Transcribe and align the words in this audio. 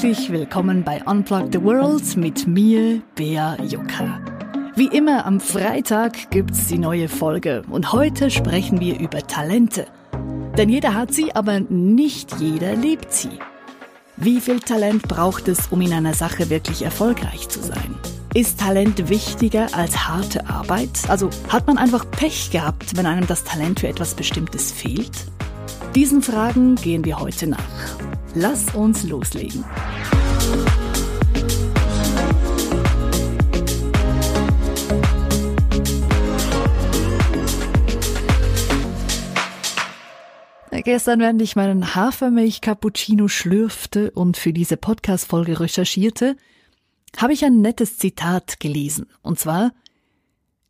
Herzlich 0.00 0.32
willkommen 0.32 0.82
bei 0.82 1.02
Unplug 1.04 1.52
the 1.52 1.62
World 1.62 2.16
mit 2.16 2.46
mir, 2.46 3.02
Bea 3.16 3.62
Jucker. 3.62 4.18
Wie 4.74 4.86
immer 4.86 5.26
am 5.26 5.40
Freitag 5.40 6.30
gibt's 6.30 6.68
die 6.68 6.78
neue 6.78 7.06
Folge 7.06 7.64
und 7.68 7.92
heute 7.92 8.30
sprechen 8.30 8.80
wir 8.80 8.98
über 8.98 9.18
Talente. 9.26 9.86
Denn 10.56 10.70
jeder 10.70 10.94
hat 10.94 11.12
sie, 11.12 11.36
aber 11.36 11.60
nicht 11.60 12.40
jeder 12.40 12.76
liebt 12.76 13.12
sie. 13.12 13.38
Wie 14.16 14.40
viel 14.40 14.60
Talent 14.60 15.02
braucht 15.02 15.48
es, 15.48 15.66
um 15.66 15.82
in 15.82 15.92
einer 15.92 16.14
Sache 16.14 16.48
wirklich 16.48 16.80
erfolgreich 16.80 17.50
zu 17.50 17.60
sein? 17.60 17.94
Ist 18.32 18.58
Talent 18.58 19.10
wichtiger 19.10 19.66
als 19.74 20.08
harte 20.08 20.48
Arbeit? 20.48 20.98
Also 21.08 21.28
hat 21.50 21.66
man 21.66 21.76
einfach 21.76 22.10
Pech 22.10 22.50
gehabt, 22.50 22.96
wenn 22.96 23.04
einem 23.04 23.26
das 23.26 23.44
Talent 23.44 23.80
für 23.80 23.88
etwas 23.88 24.14
Bestimmtes 24.14 24.72
fehlt? 24.72 25.26
Diesen 25.94 26.22
Fragen 26.22 26.76
gehen 26.76 27.04
wir 27.04 27.20
heute 27.20 27.48
nach. 27.48 27.98
Lass 28.34 28.72
uns 28.74 29.02
loslegen. 29.02 29.64
Gestern, 40.84 41.20
während 41.20 41.42
ich 41.42 41.56
meinen 41.56 41.94
Hafermilch-Cappuccino 41.94 43.28
schlürfte 43.28 44.12
und 44.12 44.36
für 44.36 44.52
diese 44.52 44.76
Podcast-Folge 44.76 45.60
recherchierte, 45.60 46.36
habe 47.16 47.32
ich 47.32 47.44
ein 47.44 47.60
nettes 47.60 47.98
Zitat 47.98 48.60
gelesen. 48.60 49.06
Und 49.22 49.38
zwar, 49.38 49.72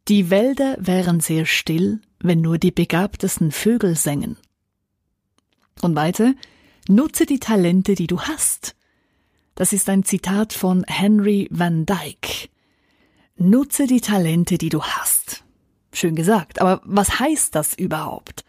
die 0.09 0.31
Wälder 0.31 0.77
wären 0.81 1.21
sehr 1.21 1.45
still, 1.45 2.01
wenn 2.19 2.41
nur 2.41 2.59
die 2.59 2.73
begabtesten 2.73 3.53
Vögel 3.53 3.95
sängen. 3.97 4.37
Und 5.83 5.95
weiter, 5.95 6.35
nutze 6.89 7.27
die 7.27 7.39
Talente, 7.39 7.95
die 7.95 8.07
du 8.07 8.21
hast. 8.21 8.75
Das 9.55 9.73
ist 9.73 9.89
ein 9.89 10.05
Zitat 10.05 10.53
von 10.53 10.85
Henry 10.87 11.49
van 11.51 11.87
Dyke. 11.87 12.49
Nutze 13.37 13.87
die 13.87 14.01
Talente, 14.01 14.59
die 14.59 14.69
du 14.69 14.83
hast. 14.83 15.45
Schön 15.93 16.15
gesagt, 16.15 16.61
aber 16.61 16.81
was 16.85 17.21
heißt 17.21 17.55
das 17.55 17.75
überhaupt? 17.75 18.45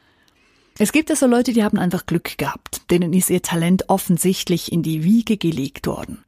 Es 0.77 0.91
gibt 0.91 1.09
also 1.09 1.27
Leute, 1.27 1.53
die 1.53 1.63
haben 1.63 1.77
einfach 1.77 2.05
Glück 2.05 2.37
gehabt, 2.37 2.89
denen 2.91 3.13
ist 3.13 3.29
ihr 3.29 3.41
Talent 3.41 3.89
offensichtlich 3.89 4.71
in 4.71 4.83
die 4.83 5.03
Wiege 5.03 5.37
gelegt 5.37 5.87
worden. 5.87 6.23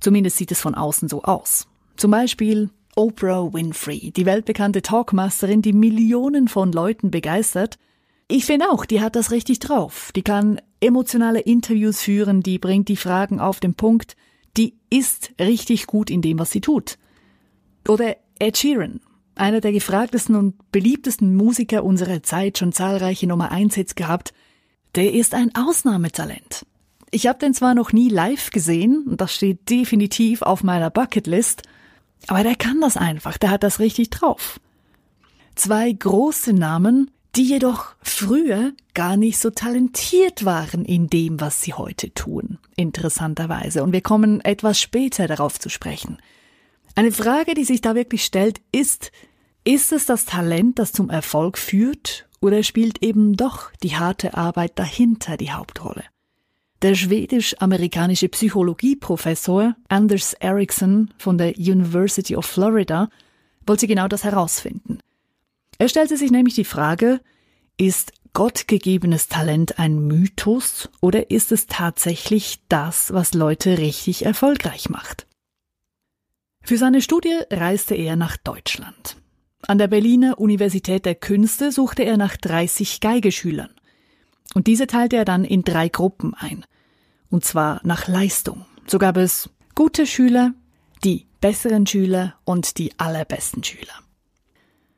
Zumindest 0.00 0.36
sieht 0.36 0.52
es 0.52 0.60
von 0.60 0.74
außen 0.74 1.08
so 1.08 1.22
aus. 1.22 1.68
Zum 1.96 2.10
Beispiel 2.10 2.70
Oprah 2.96 3.52
Winfrey, 3.52 4.10
die 4.10 4.26
weltbekannte 4.26 4.82
Talkmasterin, 4.82 5.62
die 5.62 5.72
Millionen 5.72 6.48
von 6.48 6.72
Leuten 6.72 7.10
begeistert. 7.10 7.78
Ich 8.28 8.44
finde 8.44 8.70
auch, 8.70 8.84
die 8.84 9.00
hat 9.00 9.16
das 9.16 9.30
richtig 9.30 9.60
drauf. 9.60 10.12
Die 10.14 10.22
kann 10.22 10.60
emotionale 10.82 11.40
Interviews 11.40 12.00
führen, 12.00 12.42
die 12.42 12.58
bringt 12.58 12.88
die 12.88 12.96
Fragen 12.96 13.40
auf 13.40 13.60
den 13.60 13.74
Punkt, 13.74 14.16
die 14.56 14.74
ist 14.90 15.32
richtig 15.38 15.86
gut 15.86 16.10
in 16.10 16.22
dem, 16.22 16.38
was 16.38 16.50
sie 16.50 16.60
tut. 16.60 16.98
Oder 17.88 18.16
Ed 18.38 18.58
Sheeran, 18.58 19.00
einer 19.34 19.60
der 19.60 19.72
gefragtesten 19.72 20.34
und 20.34 20.72
beliebtesten 20.72 21.34
Musiker 21.34 21.84
unserer 21.84 22.22
Zeit, 22.22 22.58
schon 22.58 22.72
zahlreiche 22.72 23.26
Nummer 23.26 23.50
1 23.50 23.74
Hits 23.74 23.94
gehabt, 23.94 24.34
der 24.94 25.12
ist 25.14 25.34
ein 25.34 25.54
Ausnahmetalent. 25.54 26.66
Ich 27.10 27.26
habe 27.26 27.38
den 27.38 27.54
zwar 27.54 27.74
noch 27.74 27.92
nie 27.92 28.08
live 28.08 28.50
gesehen, 28.50 29.06
und 29.08 29.20
das 29.20 29.34
steht 29.34 29.70
definitiv 29.70 30.42
auf 30.42 30.62
meiner 30.62 30.90
Bucketlist, 30.90 31.62
aber 32.26 32.42
der 32.42 32.56
kann 32.56 32.80
das 32.80 32.96
einfach, 32.96 33.38
der 33.38 33.50
hat 33.50 33.62
das 33.62 33.80
richtig 33.80 34.10
drauf. 34.10 34.60
Zwei 35.54 35.92
große 35.92 36.52
Namen, 36.52 37.10
die 37.34 37.44
jedoch 37.44 37.94
früher 38.02 38.72
gar 38.94 39.16
nicht 39.16 39.38
so 39.38 39.50
talentiert 39.50 40.44
waren 40.44 40.84
in 40.84 41.08
dem, 41.08 41.40
was 41.40 41.62
sie 41.62 41.72
heute 41.72 42.12
tun, 42.12 42.58
interessanterweise. 42.76 43.82
Und 43.82 43.92
wir 43.92 44.02
kommen 44.02 44.40
etwas 44.42 44.80
später 44.80 45.26
darauf 45.26 45.58
zu 45.58 45.70
sprechen. 45.70 46.18
Eine 46.94 47.12
Frage, 47.12 47.54
die 47.54 47.64
sich 47.64 47.80
da 47.80 47.94
wirklich 47.94 48.24
stellt, 48.24 48.60
ist, 48.70 49.12
ist 49.64 49.92
es 49.92 50.04
das 50.04 50.26
Talent, 50.26 50.78
das 50.78 50.92
zum 50.92 51.08
Erfolg 51.08 51.56
führt, 51.56 52.28
oder 52.40 52.64
spielt 52.64 53.02
eben 53.02 53.36
doch 53.36 53.70
die 53.82 53.96
harte 53.96 54.34
Arbeit 54.34 54.78
dahinter 54.78 55.36
die 55.36 55.52
Hauptrolle? 55.52 56.02
Der 56.82 56.96
schwedisch-amerikanische 56.96 58.28
Psychologieprofessor 58.28 59.76
Anders 59.88 60.32
Ericsson 60.34 61.14
von 61.16 61.38
der 61.38 61.56
University 61.56 62.34
of 62.34 62.44
Florida 62.44 63.08
wollte 63.64 63.86
genau 63.86 64.08
das 64.08 64.24
herausfinden. 64.24 64.98
Er 65.82 65.88
stellte 65.88 66.16
sich 66.16 66.30
nämlich 66.30 66.54
die 66.54 66.64
Frage, 66.64 67.20
ist 67.76 68.12
gottgegebenes 68.34 69.26
Talent 69.26 69.80
ein 69.80 69.98
Mythos 70.06 70.88
oder 71.00 71.32
ist 71.32 71.50
es 71.50 71.66
tatsächlich 71.66 72.60
das, 72.68 73.12
was 73.12 73.34
Leute 73.34 73.78
richtig 73.78 74.24
erfolgreich 74.24 74.90
macht? 74.90 75.26
Für 76.62 76.76
seine 76.76 77.02
Studie 77.02 77.36
reiste 77.50 77.96
er 77.96 78.14
nach 78.14 78.36
Deutschland. 78.36 79.16
An 79.66 79.78
der 79.78 79.88
Berliner 79.88 80.38
Universität 80.38 81.04
der 81.04 81.16
Künste 81.16 81.72
suchte 81.72 82.04
er 82.04 82.16
nach 82.16 82.36
30 82.36 83.00
Geigeschülern. 83.00 83.74
Und 84.54 84.68
diese 84.68 84.86
teilte 84.86 85.16
er 85.16 85.24
dann 85.24 85.44
in 85.44 85.64
drei 85.64 85.88
Gruppen 85.88 86.34
ein. 86.34 86.64
Und 87.28 87.44
zwar 87.44 87.80
nach 87.82 88.06
Leistung. 88.06 88.66
So 88.86 89.00
gab 89.00 89.16
es 89.16 89.50
gute 89.74 90.06
Schüler, 90.06 90.54
die 91.02 91.26
besseren 91.40 91.88
Schüler 91.88 92.36
und 92.44 92.78
die 92.78 92.96
allerbesten 93.00 93.64
Schüler. 93.64 94.01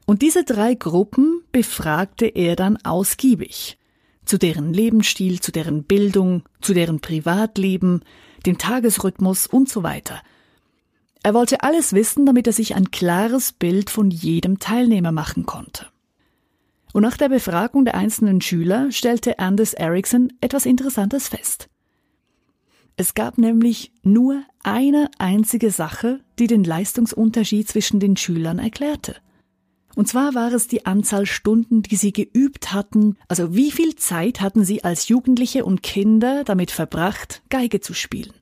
Und 0.06 0.22
diese 0.22 0.44
drei 0.44 0.74
Gruppen 0.74 1.42
befragte 1.52 2.26
er 2.26 2.56
dann 2.56 2.76
ausgiebig. 2.84 3.78
Zu 4.24 4.38
deren 4.38 4.72
Lebensstil, 4.72 5.40
zu 5.40 5.52
deren 5.52 5.84
Bildung, 5.84 6.44
zu 6.60 6.74
deren 6.74 7.00
Privatleben, 7.00 8.02
dem 8.46 8.58
Tagesrhythmus 8.58 9.46
und 9.46 9.68
so 9.68 9.82
weiter– 9.82 10.20
er 11.24 11.32
wollte 11.32 11.62
alles 11.62 11.94
wissen, 11.94 12.26
damit 12.26 12.46
er 12.46 12.52
sich 12.52 12.76
ein 12.76 12.90
klares 12.90 13.52
Bild 13.52 13.88
von 13.88 14.10
jedem 14.10 14.58
Teilnehmer 14.58 15.10
machen 15.10 15.46
konnte. 15.46 15.86
Und 16.92 17.02
nach 17.02 17.16
der 17.16 17.30
Befragung 17.30 17.86
der 17.86 17.94
einzelnen 17.94 18.42
Schüler 18.42 18.92
stellte 18.92 19.38
Anders 19.38 19.72
Ericsson 19.72 20.34
etwas 20.42 20.66
Interessantes 20.66 21.28
fest. 21.28 21.70
Es 22.98 23.14
gab 23.14 23.38
nämlich 23.38 23.90
nur 24.02 24.42
eine 24.62 25.10
einzige 25.18 25.70
Sache, 25.70 26.20
die 26.38 26.46
den 26.46 26.62
Leistungsunterschied 26.62 27.68
zwischen 27.68 28.00
den 28.00 28.18
Schülern 28.18 28.58
erklärte. 28.58 29.16
Und 29.96 30.08
zwar 30.08 30.34
war 30.34 30.52
es 30.52 30.66
die 30.66 30.86
Anzahl 30.86 31.26
Stunden, 31.26 31.82
die 31.82 31.96
sie 31.96 32.12
geübt 32.12 32.72
hatten, 32.72 33.16
also 33.28 33.54
wie 33.54 33.70
viel 33.70 33.94
Zeit 33.94 34.40
hatten 34.40 34.64
sie 34.64 34.82
als 34.82 35.08
Jugendliche 35.08 35.64
und 35.64 35.82
Kinder 35.82 36.42
damit 36.44 36.70
verbracht, 36.70 37.42
Geige 37.48 37.80
zu 37.80 37.94
spielen. 37.94 38.32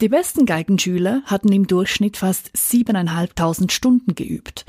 Die 0.00 0.08
besten 0.08 0.46
Geigenschüler 0.46 1.22
hatten 1.26 1.52
im 1.52 1.66
Durchschnitt 1.66 2.16
fast 2.16 2.50
siebeneinhalbtausend 2.56 3.70
Stunden 3.70 4.14
geübt. 4.14 4.64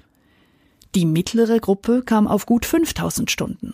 Die 0.94 1.06
mittlere 1.06 1.60
Gruppe 1.60 2.04
kam 2.04 2.28
auf 2.28 2.46
gut 2.46 2.66
5000 2.66 3.32
Stunden. 3.32 3.74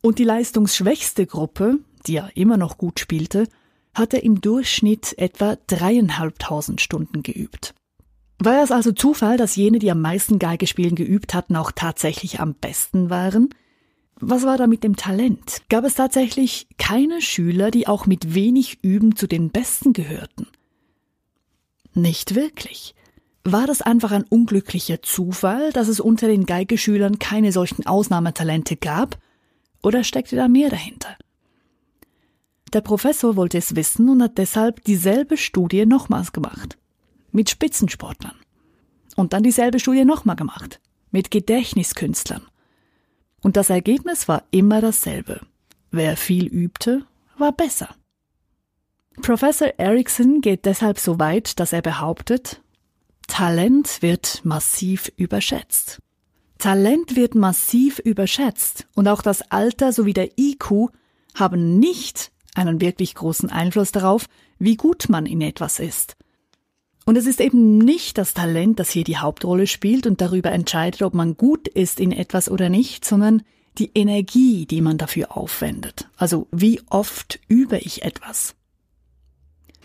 Und 0.00 0.20
die 0.20 0.24
leistungsschwächste 0.24 1.26
Gruppe, 1.26 1.80
die 2.06 2.12
ja 2.12 2.28
immer 2.36 2.56
noch 2.56 2.78
gut 2.78 3.00
spielte, 3.00 3.48
hatte 3.94 4.18
im 4.18 4.40
Durchschnitt 4.40 5.18
etwa 5.18 5.56
dreieinhalbtausend 5.66 6.80
Stunden 6.80 7.24
geübt. 7.24 7.74
War 8.38 8.62
es 8.62 8.70
also 8.70 8.92
Zufall, 8.92 9.36
dass 9.36 9.56
jene, 9.56 9.78
die 9.78 9.90
am 9.90 10.00
meisten 10.00 10.38
Geige 10.38 10.66
spielen 10.66 10.94
geübt 10.94 11.32
hatten, 11.34 11.56
auch 11.56 11.72
tatsächlich 11.72 12.40
am 12.40 12.54
besten 12.54 13.08
waren? 13.08 13.48
Was 14.18 14.44
war 14.44 14.56
da 14.56 14.66
mit 14.66 14.84
dem 14.84 14.96
Talent? 14.96 15.62
Gab 15.68 15.84
es 15.84 15.94
tatsächlich 15.94 16.68
keine 16.78 17.20
Schüler, 17.20 17.70
die 17.70 17.86
auch 17.86 18.06
mit 18.06 18.34
wenig 18.34 18.82
Üben 18.82 19.16
zu 19.16 19.26
den 19.26 19.50
Besten 19.50 19.92
gehörten? 19.92 20.46
Nicht 21.94 22.34
wirklich. 22.34 22.94
War 23.44 23.66
das 23.66 23.80
einfach 23.80 24.12
ein 24.12 24.24
unglücklicher 24.24 25.02
Zufall, 25.02 25.72
dass 25.72 25.88
es 25.88 26.00
unter 26.00 26.28
den 26.28 26.46
Geigeschülern 26.46 27.18
keine 27.18 27.52
solchen 27.52 27.86
Ausnahmetalente 27.86 28.76
gab? 28.76 29.18
Oder 29.82 30.02
steckte 30.02 30.36
da 30.36 30.48
mehr 30.48 30.68
dahinter? 30.68 31.16
Der 32.72 32.80
Professor 32.80 33.36
wollte 33.36 33.58
es 33.58 33.76
wissen 33.76 34.08
und 34.08 34.22
hat 34.22 34.36
deshalb 34.36 34.82
dieselbe 34.84 35.36
Studie 35.36 35.86
nochmals 35.86 36.32
gemacht. 36.32 36.76
Mit 37.32 37.50
Spitzensportlern. 37.50 38.36
Und 39.16 39.32
dann 39.32 39.42
dieselbe 39.42 39.78
Studie 39.78 40.04
nochmal 40.04 40.36
gemacht. 40.36 40.80
Mit 41.10 41.30
Gedächtniskünstlern. 41.30 42.42
Und 43.42 43.56
das 43.56 43.70
Ergebnis 43.70 44.28
war 44.28 44.44
immer 44.50 44.80
dasselbe. 44.80 45.40
Wer 45.90 46.16
viel 46.16 46.46
übte, 46.46 47.06
war 47.38 47.52
besser. 47.52 47.94
Professor 49.22 49.68
Erickson 49.78 50.40
geht 50.40 50.66
deshalb 50.66 50.98
so 50.98 51.18
weit, 51.18 51.58
dass 51.58 51.72
er 51.72 51.82
behauptet, 51.82 52.60
Talent 53.28 54.02
wird 54.02 54.44
massiv 54.44 55.10
überschätzt. 55.16 56.00
Talent 56.58 57.16
wird 57.16 57.34
massiv 57.34 57.98
überschätzt 57.98 58.86
und 58.94 59.08
auch 59.08 59.22
das 59.22 59.50
Alter 59.50 59.92
sowie 59.92 60.12
der 60.12 60.38
IQ 60.38 60.90
haben 61.34 61.78
nicht 61.78 62.32
einen 62.54 62.80
wirklich 62.80 63.14
großen 63.14 63.50
Einfluss 63.50 63.92
darauf, 63.92 64.26
wie 64.58 64.76
gut 64.76 65.08
man 65.08 65.26
in 65.26 65.42
etwas 65.42 65.80
ist. 65.80 66.16
Und 67.06 67.16
es 67.16 67.26
ist 67.26 67.40
eben 67.40 67.78
nicht 67.78 68.18
das 68.18 68.34
Talent, 68.34 68.80
das 68.80 68.90
hier 68.90 69.04
die 69.04 69.16
Hauptrolle 69.16 69.68
spielt 69.68 70.08
und 70.08 70.20
darüber 70.20 70.50
entscheidet, 70.50 71.02
ob 71.02 71.14
man 71.14 71.36
gut 71.36 71.68
ist 71.68 72.00
in 72.00 72.10
etwas 72.10 72.50
oder 72.50 72.68
nicht, 72.68 73.04
sondern 73.04 73.42
die 73.78 73.92
Energie, 73.94 74.66
die 74.66 74.80
man 74.80 74.98
dafür 74.98 75.36
aufwendet. 75.36 76.08
Also 76.16 76.48
wie 76.50 76.82
oft 76.90 77.38
übe 77.46 77.78
ich 77.78 78.02
etwas. 78.02 78.56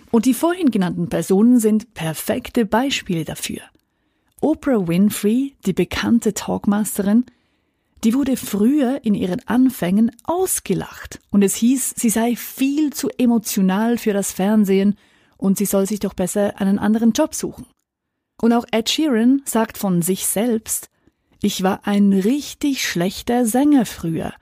Und 0.10 0.26
die 0.26 0.34
vorhin 0.34 0.72
genannten 0.72 1.10
Personen 1.10 1.60
sind 1.60 1.94
perfekte 1.94 2.66
Beispiele 2.66 3.24
dafür. 3.24 3.62
Oprah 4.42 4.88
Winfrey, 4.88 5.54
die 5.68 5.74
bekannte 5.74 6.34
Talkmasterin, 6.34 7.26
die 8.04 8.16
wurde 8.16 8.36
früher 8.36 9.00
in 9.04 9.14
ihren 9.14 9.48
Anfängen 9.48 10.12
ausgelacht 10.24 11.20
und 11.30 11.44
es 11.44 11.54
hieß, 11.54 11.94
sie 11.96 12.10
sei 12.10 12.36
viel 12.36 12.92
zu 12.92 13.10
emotional 13.20 14.00
für 14.00 14.12
das 14.12 14.32
Fernsehen 14.32 14.98
und 15.42 15.58
sie 15.58 15.66
soll 15.66 15.88
sich 15.88 16.00
doch 16.00 16.14
besser 16.14 16.62
einen 16.62 16.78
anderen 16.78 17.12
Job 17.14 17.34
suchen. 17.34 17.66
Und 18.40 18.54
auch 18.54 18.66
Ed 18.72 18.90
Sheeran 18.90 19.42
sagt 19.46 19.78
von 19.78 20.02
sich 20.02 20.28
selbst, 20.28 20.90
ich 21.42 21.64
war 21.64 21.88
ein 21.88 22.14
richtig 22.14 22.88
schlechter 22.88 23.46
Sänger 23.46 23.86
früher. 23.88 24.34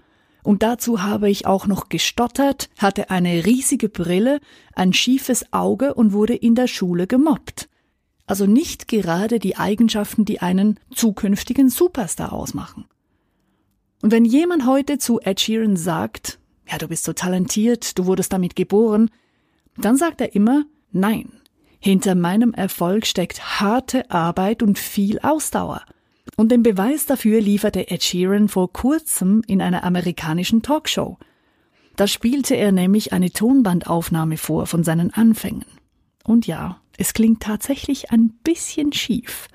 Und 0.44 0.62
dazu 0.62 1.02
habe 1.02 1.30
ich 1.30 1.46
auch 1.46 1.68
noch 1.68 1.88
gestottert, 1.88 2.70
hatte 2.78 3.10
eine 3.10 3.46
riesige 3.46 3.88
Brille, 3.88 4.42
ein 4.74 4.92
schiefes 4.92 5.54
Auge 5.54 5.94
und 5.94 6.12
wurde 6.12 6.36
in 6.36 6.56
der 6.56 6.68
Schule 6.68 7.08
gemobbt. 7.08 7.70
Also 8.26 8.46
nicht 8.46 8.90
gerade 8.90 9.40
die 9.40 9.56
Eigenschaften, 9.56 10.26
die 10.26 10.42
einen 10.42 10.80
zukünftigen 10.94 11.70
Superstar 11.70 12.34
ausmachen. 12.34 12.86
Und 14.02 14.12
wenn 14.12 14.26
jemand 14.26 14.66
heute 14.66 14.98
zu 14.98 15.20
Ed 15.22 15.40
Sheeran 15.40 15.78
sagt, 15.78 16.40
ja, 16.70 16.78
du 16.78 16.90
bist 16.90 17.06
so 17.06 17.14
talentiert, 17.14 17.98
du 17.98 18.06
wurdest 18.06 18.34
damit 18.34 18.56
geboren, 18.56 19.10
dann 19.78 19.96
sagt 19.96 20.20
er 20.22 20.36
immer, 20.36 20.66
nein, 20.92 21.32
hinter 21.80 22.16
meinem 22.16 22.54
Erfolg 22.54 23.06
steckt 23.06 23.60
harte 23.60 24.10
Arbeit 24.12 24.62
und 24.62 24.78
viel 24.78 25.20
Ausdauer. 25.20 25.82
Und 26.36 26.52
den 26.52 26.64
Beweis 26.64 27.06
dafür 27.06 27.42
lieferte 27.42 27.90
Ed 27.90 28.04
Sheeran 28.04 28.50
vor 28.50 28.72
kurzem 28.72 29.42
in 29.48 29.62
einer 29.62 29.84
amerikanischen 29.84 30.62
Talkshow. 30.62 31.18
Da 31.96 32.08
spielte 32.08 32.56
er 32.56 32.72
nämlich 32.72 33.14
eine 33.14 33.32
Tonbandaufnahme 33.32 34.38
vor 34.38 34.68
von 34.68 34.84
seinen 34.84 35.14
Anfängen. 35.14 35.66
Und 36.24 36.48
ja, 36.48 36.82
es 36.98 37.14
klingt 37.14 37.42
tatsächlich 37.42 38.12
ein 38.12 38.30
bisschen 38.44 38.94
schief. 38.94 39.48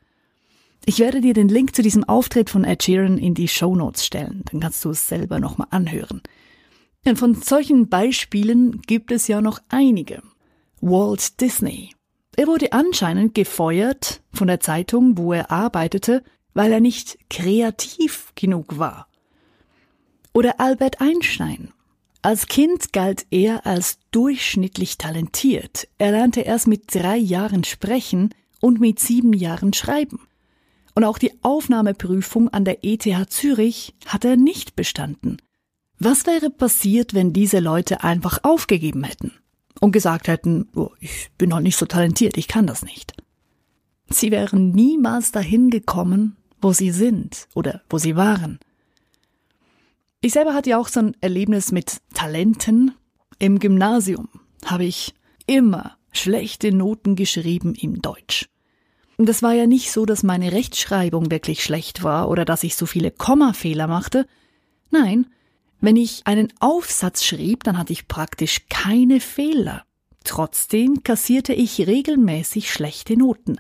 Ich 0.87 0.99
werde 0.99 1.21
dir 1.21 1.33
den 1.33 1.49
Link 1.49 1.75
zu 1.75 1.83
diesem 1.83 2.05
Auftritt 2.05 2.51
von 2.51 2.65
Ed 2.65 2.83
Sheeran 2.83 3.17
in 3.17 3.35
die 3.35 3.49
Show 3.49 3.75
Notes 3.75 4.05
stellen, 4.05 4.43
dann 4.51 4.61
kannst 4.61 4.85
du 4.85 4.91
es 4.91 5.09
selber 5.09 5.41
nochmal 5.41 5.69
anhören. 5.71 6.23
Denn 7.07 7.17
von 7.17 7.35
solchen 7.35 7.89
Beispielen 7.89 8.83
gibt 8.83 9.13
es 9.13 9.29
ja 9.29 9.41
noch 9.41 9.61
einige. 9.69 10.23
Walt 10.87 11.41
Disney. 11.41 11.95
Er 12.37 12.47
wurde 12.47 12.75
anscheinend 12.75 13.35
gefeuert 13.35 14.21
von 14.35 14.49
der 14.49 14.61
Zeitung, 14.61 15.17
wo 15.17 15.33
er 15.33 15.51
arbeitete, 15.51 16.23
weil 16.53 16.73
er 16.73 16.81
nicht 16.81 17.19
kreativ 17.31 18.33
genug 18.35 18.79
war. 18.79 19.09
Oder 20.35 20.61
Albert 20.61 21.01
Einstein. 21.01 21.73
Als 22.21 22.49
Kind 22.49 22.93
galt 22.93 23.25
er 23.31 23.65
als 23.65 23.99
durchschnittlich 24.11 24.99
talentiert. 24.99 25.89
Er 25.97 26.11
lernte 26.11 26.43
erst 26.43 26.67
mit 26.67 26.95
drei 26.95 27.17
Jahren 27.17 27.65
sprechen 27.65 28.35
und 28.61 28.79
mit 28.79 29.01
sieben 29.01 29.33
Jahren 29.33 29.73
schreiben. 29.73 30.21
Und 30.95 31.05
auch 31.05 31.17
die 31.17 31.33
Aufnahmeprüfung 31.43 32.51
an 32.51 32.67
der 32.67 32.85
ETH 32.85 33.31
Zürich 33.31 33.95
hat 34.05 34.27
er 34.27 34.37
nicht 34.37 34.77
bestanden. 34.77 35.39
Was 35.99 36.27
wäre 36.27 36.51
passiert, 36.51 37.15
wenn 37.15 37.33
diese 37.33 37.61
Leute 37.61 38.05
einfach 38.05 38.41
aufgegeben 38.43 39.03
hätten 39.03 39.33
und 39.85 39.93
gesagt 39.93 40.29
hätten, 40.29 40.67
oh, 40.75 40.93
ich 40.99 41.31
bin 41.37 41.51
noch 41.51 41.61
nicht 41.61 41.77
so 41.77 41.85
talentiert, 41.85 42.39
ich 42.39 42.49
kann 42.49 42.67
das 42.67 42.83
nicht? 42.83 43.13
Sie 44.09 44.31
wären 44.31 44.71
niemals 44.71 45.31
dahin 45.31 45.69
gekommen, 45.69 46.37
wo 46.63 46.73
sie 46.73 46.91
sind 46.91 47.49
oder 47.55 47.83
wo 47.91 47.99
sie 47.99 48.17
waren. 48.17 48.59
Ich 50.23 50.33
selber 50.33 50.55
hatte 50.55 50.71
ja 50.71 50.79
auch 50.79 50.89
so 50.89 51.01
ein 51.01 51.17
Erlebnis 51.21 51.71
mit 51.71 51.99
Talenten. 52.15 52.93
Im 53.39 53.59
Gymnasium 53.59 54.31
habe 54.65 54.87
ich 54.87 55.15
immer 55.47 55.99
schlechte 56.13 56.73
Noten 56.73 57.15
geschrieben 57.15 57.75
im 57.75 58.01
Deutsch. 58.01 58.49
Und 59.19 59.29
es 59.29 59.43
war 59.43 59.53
ja 59.53 59.67
nicht 59.67 59.93
so, 59.93 60.07
dass 60.07 60.23
meine 60.23 60.53
Rechtschreibung 60.53 61.31
wirklich 61.31 61.63
schlecht 61.63 62.03
war 62.03 62.31
oder 62.31 62.47
dass 62.47 62.65
ich 62.65 62.75
so 62.75 62.87
viele 62.87 63.11
Kommafehler 63.11 63.87
machte. 63.87 64.27
Nein, 64.91 65.27
wenn 65.85 65.97
ich 65.97 66.23
einen 66.25 66.53
Aufsatz 66.61 67.25
schrieb, 67.25 67.65
dann 67.65 67.79
hatte 67.79 67.93
ich 67.93 68.09
praktisch 68.09 68.67
keine 68.69 69.21
Fehler. 69.21 69.85
Trotzdem 70.25 71.03
kassierte 71.03 71.53
ich 71.53 71.87
regelmäßig 71.87 72.73
schlechte 72.73 73.17
Noten. 73.17 73.59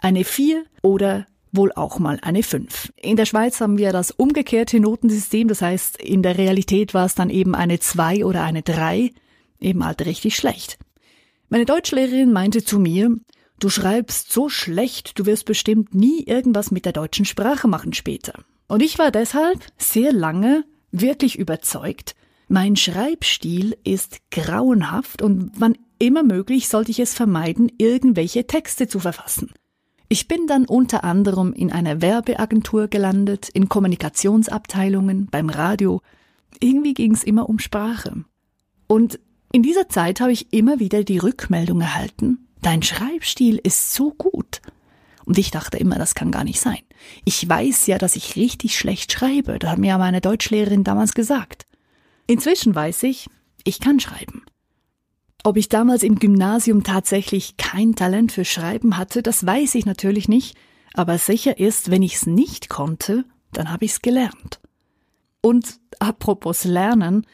Eine 0.00 0.24
vier 0.24 0.64
oder 0.82 1.26
wohl 1.52 1.72
auch 1.72 1.98
mal 1.98 2.18
eine 2.22 2.42
fünf. 2.42 2.92
In 2.96 3.16
der 3.16 3.26
Schweiz 3.26 3.60
haben 3.60 3.78
wir 3.78 3.92
das 3.92 4.10
umgekehrte 4.10 4.80
Notensystem, 4.80 5.48
das 5.48 5.62
heißt, 5.62 6.00
in 6.02 6.22
der 6.22 6.38
Realität 6.38 6.94
war 6.94 7.06
es 7.06 7.14
dann 7.14 7.30
eben 7.30 7.54
eine 7.54 7.78
zwei 7.78 8.24
oder 8.24 8.42
eine 8.42 8.62
drei, 8.62 9.10
eben 9.60 9.84
halt 9.84 10.04
richtig 10.04 10.36
schlecht. 10.36 10.78
Meine 11.48 11.66
Deutschlehrerin 11.66 12.32
meinte 12.32 12.64
zu 12.64 12.78
mir, 12.78 13.16
Du 13.62 13.68
schreibst 13.68 14.32
so 14.32 14.48
schlecht, 14.48 15.20
du 15.20 15.26
wirst 15.26 15.44
bestimmt 15.44 15.94
nie 15.94 16.24
irgendwas 16.24 16.72
mit 16.72 16.84
der 16.84 16.92
deutschen 16.92 17.24
Sprache 17.24 17.68
machen 17.68 17.92
später. 17.92 18.44
Und 18.66 18.82
ich 18.82 18.98
war 18.98 19.12
deshalb 19.12 19.60
sehr 19.78 20.12
lange 20.12 20.64
wirklich 20.92 21.38
überzeugt, 21.38 22.14
mein 22.48 22.76
Schreibstil 22.76 23.76
ist 23.82 24.18
grauenhaft 24.30 25.22
und 25.22 25.52
wann 25.56 25.76
immer 25.98 26.22
möglich 26.22 26.68
sollte 26.68 26.90
ich 26.90 27.00
es 27.00 27.14
vermeiden, 27.14 27.72
irgendwelche 27.78 28.46
Texte 28.46 28.88
zu 28.88 29.00
verfassen. 29.00 29.50
Ich 30.08 30.28
bin 30.28 30.46
dann 30.46 30.66
unter 30.66 31.04
anderem 31.04 31.54
in 31.54 31.72
einer 31.72 32.02
Werbeagentur 32.02 32.88
gelandet, 32.88 33.48
in 33.48 33.70
Kommunikationsabteilungen, 33.70 35.28
beim 35.30 35.48
Radio. 35.48 36.02
Irgendwie 36.60 36.92
ging 36.92 37.14
es 37.14 37.24
immer 37.24 37.48
um 37.48 37.58
Sprache. 37.58 38.24
Und 38.86 39.18
in 39.52 39.62
dieser 39.62 39.88
Zeit 39.88 40.20
habe 40.20 40.32
ich 40.32 40.52
immer 40.52 40.78
wieder 40.80 41.04
die 41.04 41.18
Rückmeldung 41.18 41.80
erhalten, 41.80 42.48
dein 42.60 42.82
Schreibstil 42.82 43.58
ist 43.62 43.94
so 43.94 44.10
gut. 44.10 44.60
Und 45.24 45.38
ich 45.38 45.50
dachte 45.50 45.76
immer, 45.76 45.96
das 45.96 46.14
kann 46.14 46.30
gar 46.30 46.44
nicht 46.44 46.60
sein. 46.60 46.80
Ich 47.24 47.48
weiß 47.48 47.86
ja, 47.86 47.98
dass 47.98 48.16
ich 48.16 48.36
richtig 48.36 48.76
schlecht 48.76 49.12
schreibe. 49.12 49.58
Das 49.58 49.70
hat 49.70 49.78
mir 49.78 49.88
ja 49.88 49.98
meine 49.98 50.20
Deutschlehrerin 50.20 50.84
damals 50.84 51.14
gesagt. 51.14 51.66
Inzwischen 52.26 52.74
weiß 52.74 53.04
ich, 53.04 53.28
ich 53.64 53.80
kann 53.80 54.00
schreiben. 54.00 54.44
Ob 55.44 55.56
ich 55.56 55.68
damals 55.68 56.02
im 56.02 56.18
Gymnasium 56.18 56.84
tatsächlich 56.84 57.56
kein 57.56 57.94
Talent 57.94 58.32
für 58.32 58.44
Schreiben 58.44 58.96
hatte, 58.96 59.22
das 59.22 59.44
weiß 59.44 59.74
ich 59.74 59.86
natürlich 59.86 60.28
nicht, 60.28 60.56
aber 60.94 61.18
sicher 61.18 61.58
ist, 61.58 61.90
wenn 61.90 62.02
ich 62.02 62.14
es 62.14 62.26
nicht 62.26 62.68
konnte, 62.68 63.24
dann 63.52 63.70
habe 63.70 63.84
ich 63.84 63.92
es 63.92 64.02
gelernt. 64.02 64.60
Und 65.40 65.80
apropos 65.98 66.64
Lernen, 66.64 67.26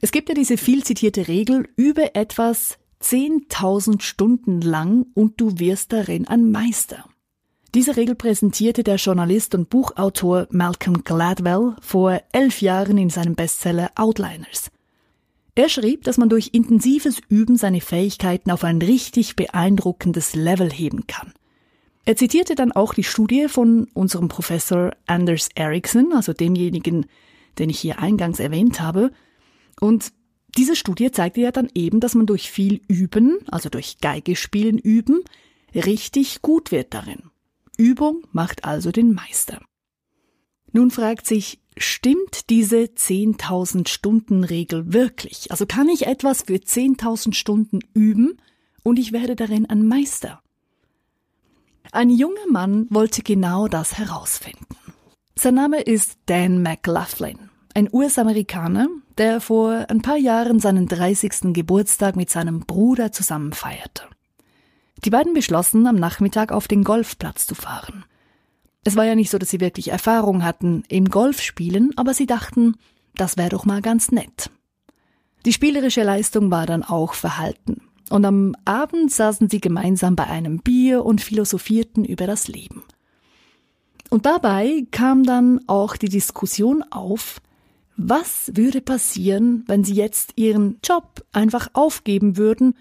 es 0.00 0.10
gibt 0.10 0.28
ja 0.28 0.34
diese 0.34 0.56
viel 0.56 0.82
zitierte 0.82 1.28
Regel, 1.28 1.68
übe 1.76 2.14
etwas 2.16 2.78
10.000 3.02 4.02
Stunden 4.02 4.60
lang 4.60 5.06
und 5.14 5.40
du 5.40 5.58
wirst 5.58 5.92
darin 5.92 6.26
ein 6.26 6.50
Meister. 6.50 7.04
Diese 7.74 7.96
Regel 7.96 8.14
präsentierte 8.14 8.84
der 8.84 8.96
Journalist 8.96 9.52
und 9.56 9.68
Buchautor 9.68 10.46
Malcolm 10.50 11.02
Gladwell 11.02 11.74
vor 11.80 12.22
elf 12.30 12.60
Jahren 12.60 12.96
in 12.98 13.10
seinem 13.10 13.34
Bestseller 13.34 13.90
Outliners. 13.96 14.70
Er 15.56 15.68
schrieb, 15.68 16.04
dass 16.04 16.16
man 16.16 16.28
durch 16.28 16.50
intensives 16.52 17.20
Üben 17.28 17.56
seine 17.56 17.80
Fähigkeiten 17.80 18.52
auf 18.52 18.62
ein 18.62 18.80
richtig 18.80 19.34
beeindruckendes 19.34 20.36
Level 20.36 20.70
heben 20.70 21.08
kann. 21.08 21.32
Er 22.04 22.14
zitierte 22.14 22.54
dann 22.54 22.70
auch 22.70 22.94
die 22.94 23.02
Studie 23.02 23.48
von 23.48 23.88
unserem 23.92 24.28
Professor 24.28 24.92
Anders 25.06 25.48
Ericsson, 25.56 26.12
also 26.12 26.32
demjenigen, 26.32 27.06
den 27.58 27.70
ich 27.70 27.80
hier 27.80 27.98
eingangs 27.98 28.38
erwähnt 28.38 28.80
habe, 28.80 29.10
und 29.80 30.12
diese 30.56 30.76
Studie 30.76 31.10
zeigte 31.10 31.40
ja 31.40 31.50
dann 31.50 31.68
eben, 31.74 31.98
dass 31.98 32.14
man 32.14 32.26
durch 32.26 32.52
viel 32.52 32.82
Üben, 32.86 33.38
also 33.50 33.68
durch 33.68 33.98
Geigespielen 34.00 34.78
üben, 34.78 35.24
richtig 35.74 36.40
gut 36.40 36.70
wird 36.70 36.94
darin. 36.94 37.33
Übung 37.76 38.26
macht 38.32 38.64
also 38.64 38.90
den 38.90 39.12
Meister. 39.12 39.60
Nun 40.72 40.90
fragt 40.90 41.26
sich, 41.26 41.60
stimmt 41.76 42.50
diese 42.50 42.78
10.000 42.84 43.88
Stunden 43.88 44.44
Regel 44.44 44.92
wirklich? 44.92 45.50
Also 45.50 45.66
kann 45.66 45.88
ich 45.88 46.06
etwas 46.06 46.42
für 46.42 46.54
10.000 46.54 47.34
Stunden 47.34 47.80
üben 47.94 48.38
und 48.82 48.98
ich 48.98 49.12
werde 49.12 49.36
darin 49.36 49.66
ein 49.66 49.86
Meister? 49.86 50.40
Ein 51.92 52.10
junger 52.10 52.46
Mann 52.50 52.86
wollte 52.90 53.22
genau 53.22 53.68
das 53.68 53.98
herausfinden. 53.98 54.66
Sein 55.36 55.54
Name 55.54 55.80
ist 55.80 56.18
Dan 56.26 56.62
McLaughlin, 56.62 57.38
ein 57.74 57.88
US-Amerikaner, 57.92 58.88
der 59.18 59.40
vor 59.40 59.86
ein 59.88 60.02
paar 60.02 60.16
Jahren 60.16 60.60
seinen 60.60 60.86
30. 60.86 61.52
Geburtstag 61.52 62.16
mit 62.16 62.30
seinem 62.30 62.60
Bruder 62.60 63.12
zusammen 63.12 63.52
feierte. 63.52 64.02
Die 65.04 65.10
beiden 65.10 65.34
beschlossen, 65.34 65.86
am 65.86 65.96
Nachmittag 65.96 66.52
auf 66.52 66.68
den 66.68 66.84
Golfplatz 66.84 67.46
zu 67.46 67.54
fahren. 67.54 68.04
Es 68.84 68.96
war 68.96 69.04
ja 69.04 69.14
nicht 69.14 69.30
so, 69.30 69.38
dass 69.38 69.50
sie 69.50 69.60
wirklich 69.60 69.88
Erfahrung 69.88 70.44
hatten 70.44 70.82
im 70.88 71.08
Golfspielen, 71.08 71.92
aber 71.96 72.14
sie 72.14 72.26
dachten, 72.26 72.76
das 73.16 73.36
wäre 73.36 73.48
doch 73.48 73.64
mal 73.64 73.80
ganz 73.80 74.12
nett. 74.12 74.50
Die 75.46 75.52
spielerische 75.52 76.02
Leistung 76.02 76.50
war 76.50 76.66
dann 76.66 76.82
auch 76.82 77.14
verhalten. 77.14 77.82
Und 78.10 78.24
am 78.24 78.54
Abend 78.64 79.10
saßen 79.10 79.48
sie 79.48 79.60
gemeinsam 79.60 80.16
bei 80.16 80.26
einem 80.26 80.58
Bier 80.58 81.04
und 81.04 81.22
philosophierten 81.22 82.04
über 82.04 82.26
das 82.26 82.48
Leben. 82.48 82.82
Und 84.10 84.26
dabei 84.26 84.86
kam 84.90 85.24
dann 85.24 85.60
auch 85.66 85.96
die 85.96 86.08
Diskussion 86.08 86.82
auf, 86.90 87.40
was 87.96 88.52
würde 88.54 88.80
passieren, 88.80 89.64
wenn 89.66 89.84
sie 89.84 89.94
jetzt 89.94 90.32
ihren 90.36 90.78
Job 90.84 91.24
einfach 91.32 91.68
aufgeben 91.72 92.36
würden 92.36 92.74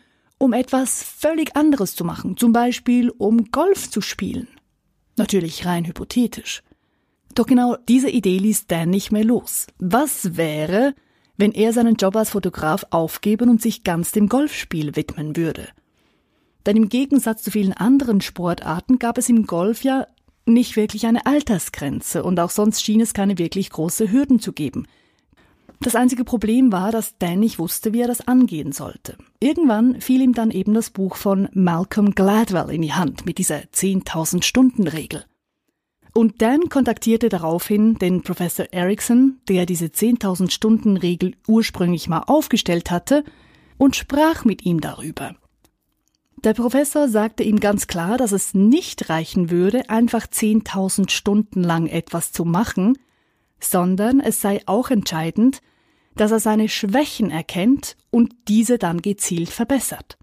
um 0.43 0.51
etwas 0.51 1.01
völlig 1.01 1.55
anderes 1.55 1.95
zu 1.95 2.03
machen, 2.03 2.35
zum 2.35 2.51
Beispiel 2.51 3.11
um 3.11 3.49
Golf 3.51 3.89
zu 3.89 4.01
spielen. 4.01 4.49
Natürlich 5.15 5.65
rein 5.65 5.85
hypothetisch. 5.85 6.63
Doch 7.33 7.45
genau 7.45 7.77
diese 7.87 8.09
Idee 8.09 8.39
ließ 8.39 8.67
Dan 8.67 8.89
nicht 8.89 9.13
mehr 9.13 9.23
los. 9.23 9.67
Was 9.79 10.35
wäre, 10.35 10.95
wenn 11.37 11.53
er 11.53 11.71
seinen 11.71 11.95
Job 11.95 12.17
als 12.17 12.31
Fotograf 12.31 12.85
aufgeben 12.89 13.49
und 13.49 13.61
sich 13.61 13.85
ganz 13.85 14.11
dem 14.11 14.27
Golfspiel 14.27 14.97
widmen 14.97 15.37
würde? 15.37 15.69
Denn 16.65 16.75
im 16.75 16.89
Gegensatz 16.89 17.43
zu 17.43 17.51
vielen 17.51 17.71
anderen 17.71 18.19
Sportarten 18.19 18.99
gab 18.99 19.17
es 19.17 19.29
im 19.29 19.45
Golf 19.45 19.85
ja 19.85 20.07
nicht 20.45 20.75
wirklich 20.75 21.05
eine 21.05 21.25
Altersgrenze 21.25 22.21
und 22.21 22.37
auch 22.41 22.49
sonst 22.49 22.83
schien 22.83 22.99
es 22.99 23.13
keine 23.13 23.37
wirklich 23.37 23.69
große 23.69 24.11
Hürden 24.11 24.41
zu 24.41 24.51
geben. 24.51 24.87
Das 25.83 25.95
einzige 25.95 26.23
Problem 26.23 26.71
war, 26.71 26.93
dass 26.93 27.17
Dan 27.17 27.41
nicht 27.41 27.59
wusste, 27.59 27.91
wie 27.91 27.99
er 27.99 28.07
das 28.07 28.25
angehen 28.25 28.71
sollte. 28.71 29.17
Irgendwann 29.41 29.99
fiel 29.99 30.21
ihm 30.21 30.33
dann 30.33 30.49
eben 30.49 30.73
das 30.73 30.89
Buch 30.89 31.17
von 31.17 31.49
Malcolm 31.51 32.15
Gladwell 32.15 32.69
in 32.69 32.81
die 32.81 32.93
Hand 32.93 33.25
mit 33.25 33.37
dieser 33.37 33.57
10.000 33.57 34.43
Stunden 34.43 34.87
Regel. 34.87 35.25
Und 36.13 36.41
Dan 36.41 36.69
kontaktierte 36.69 37.27
daraufhin 37.27 37.95
den 37.95 38.21
Professor 38.21 38.67
Erickson, 38.71 39.41
der 39.49 39.65
diese 39.65 39.87
10.000 39.87 40.51
Stunden 40.51 40.95
Regel 40.95 41.35
ursprünglich 41.49 42.07
mal 42.07 42.23
aufgestellt 42.27 42.89
hatte, 42.89 43.25
und 43.77 43.97
sprach 43.97 44.45
mit 44.45 44.65
ihm 44.65 44.79
darüber. 44.79 45.35
Der 46.45 46.53
Professor 46.53 47.09
sagte 47.09 47.43
ihm 47.43 47.59
ganz 47.59 47.87
klar, 47.87 48.17
dass 48.17 48.31
es 48.31 48.53
nicht 48.53 49.09
reichen 49.09 49.49
würde, 49.49 49.89
einfach 49.89 50.27
10.000 50.27 51.09
Stunden 51.09 51.61
lang 51.61 51.87
etwas 51.87 52.31
zu 52.31 52.45
machen, 52.45 52.97
sondern 53.59 54.21
es 54.21 54.39
sei 54.39 54.61
auch 54.65 54.89
entscheidend, 54.89 55.61
dass 56.15 56.31
er 56.31 56.39
seine 56.39 56.69
Schwächen 56.69 57.31
erkennt 57.31 57.95
und 58.11 58.33
diese 58.47 58.77
dann 58.77 59.01
gezielt 59.01 59.49
verbessert. 59.49 60.17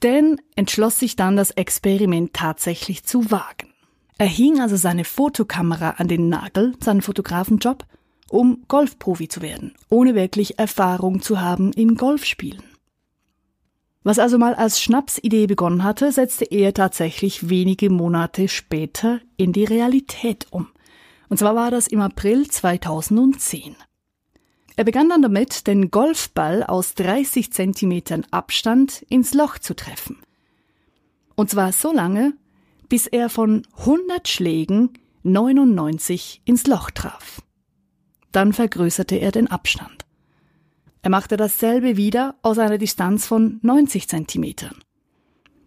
Dan 0.00 0.40
entschloss 0.54 0.98
sich 0.98 1.16
dann, 1.16 1.36
das 1.36 1.50
Experiment 1.52 2.34
tatsächlich 2.34 3.04
zu 3.04 3.30
wagen. 3.30 3.72
Er 4.18 4.26
hing 4.26 4.60
also 4.60 4.76
seine 4.76 5.04
Fotokamera 5.04 5.90
an 5.98 6.08
den 6.08 6.28
Nagel, 6.28 6.74
seinen 6.82 7.02
Fotografenjob, 7.02 7.84
um 8.28 8.64
Golfprofi 8.68 9.28
zu 9.28 9.42
werden, 9.42 9.74
ohne 9.88 10.14
wirklich 10.14 10.58
Erfahrung 10.58 11.22
zu 11.22 11.40
haben 11.40 11.72
im 11.72 11.96
Golfspielen. 11.96 12.62
Was 14.02 14.18
also 14.18 14.38
mal 14.38 14.54
als 14.54 14.80
Schnapsidee 14.80 15.46
begonnen 15.46 15.82
hatte, 15.82 16.12
setzte 16.12 16.44
er 16.44 16.72
tatsächlich 16.72 17.48
wenige 17.50 17.90
Monate 17.90 18.48
später 18.48 19.20
in 19.36 19.52
die 19.52 19.64
Realität 19.64 20.46
um. 20.50 20.68
Und 21.28 21.38
zwar 21.38 21.56
war 21.56 21.72
das 21.72 21.88
im 21.88 22.00
April 22.00 22.48
2010. 22.48 23.74
Er 24.76 24.84
begann 24.84 25.08
dann 25.08 25.22
damit, 25.22 25.66
den 25.66 25.90
Golfball 25.90 26.62
aus 26.62 26.94
30 26.94 27.50
Zentimetern 27.50 28.26
Abstand 28.30 29.02
ins 29.08 29.32
Loch 29.32 29.58
zu 29.58 29.74
treffen. 29.74 30.18
Und 31.34 31.50
zwar 31.50 31.72
so 31.72 31.92
lange, 31.92 32.34
bis 32.88 33.06
er 33.06 33.30
von 33.30 33.66
100 33.78 34.28
Schlägen 34.28 34.98
99 35.22 36.42
ins 36.44 36.66
Loch 36.66 36.90
traf. 36.90 37.42
Dann 38.32 38.52
vergrößerte 38.52 39.16
er 39.16 39.32
den 39.32 39.50
Abstand. 39.50 40.04
Er 41.02 41.10
machte 41.10 41.36
dasselbe 41.36 41.96
wieder 41.96 42.34
aus 42.42 42.58
einer 42.58 42.78
Distanz 42.78 43.26
von 43.26 43.60
90 43.62 44.08
Zentimetern. 44.08 44.76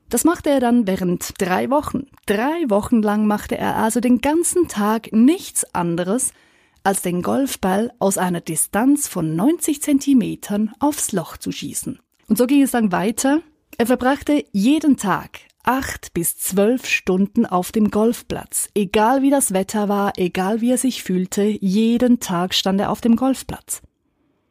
Das 0.09 0.23
machte 0.23 0.49
er 0.49 0.59
dann 0.59 0.85
während 0.85 1.33
drei 1.39 1.69
Wochen. 1.69 2.07
Drei 2.25 2.69
Wochen 2.69 3.01
lang 3.01 3.25
machte 3.25 3.57
er 3.57 3.75
also 3.75 3.99
den 3.99 4.21
ganzen 4.21 4.67
Tag 4.67 5.11
nichts 5.11 5.63
anderes, 5.73 6.33
als 6.83 7.01
den 7.01 7.21
Golfball 7.21 7.91
aus 7.99 8.17
einer 8.17 8.41
Distanz 8.41 9.07
von 9.07 9.35
90 9.35 9.81
Zentimetern 9.81 10.71
aufs 10.79 11.11
Loch 11.11 11.37
zu 11.37 11.51
schießen. 11.51 11.99
Und 12.27 12.37
so 12.37 12.47
ging 12.47 12.61
es 12.61 12.71
dann 12.71 12.91
weiter. 12.91 13.41
Er 13.77 13.87
verbrachte 13.87 14.43
jeden 14.51 14.97
Tag 14.97 15.39
acht 15.63 16.13
bis 16.13 16.37
zwölf 16.37 16.85
Stunden 16.85 17.45
auf 17.45 17.71
dem 17.71 17.91
Golfplatz. 17.91 18.69
Egal 18.73 19.21
wie 19.21 19.29
das 19.29 19.53
Wetter 19.53 19.89
war, 19.89 20.13
egal 20.17 20.61
wie 20.61 20.71
er 20.71 20.77
sich 20.77 21.03
fühlte, 21.03 21.43
jeden 21.43 22.19
Tag 22.19 22.53
stand 22.53 22.81
er 22.81 22.91
auf 22.91 23.01
dem 23.01 23.15
Golfplatz. 23.15 23.81